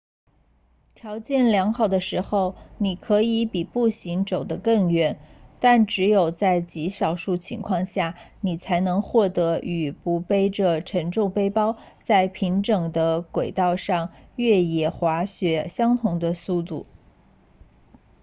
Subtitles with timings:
[0.95, 5.19] 条件良好的时候你可以比步行走得更远
[5.59, 16.87] 但只有在极少数情况下你才能获得与不背着沉重背包在平整的轨道上越野滑雪相同的速度